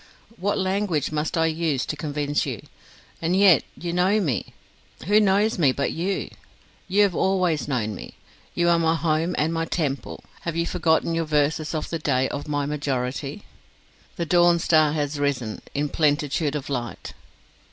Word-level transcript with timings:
What 0.37 0.57
language 0.57 1.11
must 1.11 1.37
I 1.37 1.45
use 1.45 1.85
to 1.85 1.95
convince 1.95 2.43
you? 2.43 2.63
And 3.21 3.35
yet 3.35 3.63
you 3.77 3.93
know 3.93 4.19
me. 4.19 4.55
Who 5.05 5.19
knows 5.21 5.59
me 5.59 5.71
but 5.71 5.91
you? 5.91 6.31
You 6.87 7.03
have 7.03 7.13
always 7.13 7.67
known 7.67 7.93
me. 7.93 8.15
You 8.55 8.67
are 8.69 8.79
my 8.79 8.95
home 8.95 9.35
and 9.37 9.53
my 9.53 9.65
temple. 9.65 10.23
Have 10.41 10.55
you 10.55 10.65
forgotten 10.65 11.13
your 11.13 11.25
verses 11.25 11.75
of 11.75 11.91
the 11.91 11.99
day 11.99 12.27
of 12.29 12.47
my 12.47 12.65
majority? 12.65 13.43
'The 14.15 14.25
dawn 14.25 14.57
star 14.57 14.93
has 14.93 15.19
arisen 15.19 15.61
In 15.75 15.87
plenitude 15.87 16.55
of 16.55 16.67
light 16.67 17.13